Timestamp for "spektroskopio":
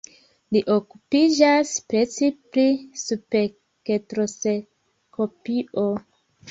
3.05-5.89